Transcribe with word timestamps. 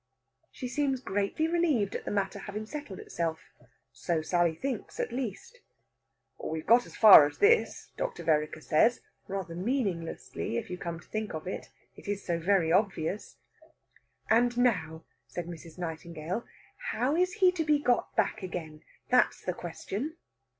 She 0.49 0.67
seems 0.67 0.99
greatly 0.99 1.47
relieved 1.47 1.95
at 1.95 2.05
the 2.05 2.09
matter 2.09 2.39
having 2.39 2.65
settled 2.65 2.97
itself 2.97 3.37
so 3.91 4.23
Sally 4.23 4.55
thinks, 4.55 4.99
at 4.99 5.11
least. 5.11 5.59
"We 6.43 6.63
got 6.63 6.87
as 6.87 6.95
far 6.95 7.27
as 7.27 7.37
this," 7.37 7.91
Dr. 7.97 8.23
Vereker 8.23 8.61
says 8.63 9.01
rather 9.27 9.53
meaninglessly, 9.53 10.57
if 10.57 10.71
you 10.71 10.77
come 10.79 10.99
to 10.99 11.07
think 11.07 11.35
of 11.35 11.45
it. 11.45 11.69
It 11.95 12.07
is 12.07 12.25
so 12.25 12.39
very 12.39 12.71
obvious. 12.71 13.37
"And 14.27 14.57
now," 14.57 15.03
says 15.27 15.45
Mrs. 15.45 15.77
Nightingale, 15.77 16.45
"how 16.89 17.15
is 17.15 17.33
he 17.33 17.51
to 17.51 17.63
be 17.63 17.77
got 17.77 18.15
back 18.15 18.41
again? 18.41 18.81
That's 19.11 19.43
the 19.45 19.53
question!" 19.53 20.15